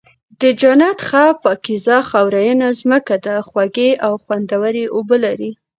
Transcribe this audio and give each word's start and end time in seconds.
د 0.41 0.43
جنت 0.61 0.99
ښه 1.07 1.25
پاکيزه 1.43 1.97
خاورينه 2.09 2.67
زمکه 2.79 3.17
ده، 3.25 3.35
خوږې 3.47 3.89
او 4.05 4.13
خوندوَري 4.23 4.85
اوبه 4.95 5.17
لري 5.25 5.51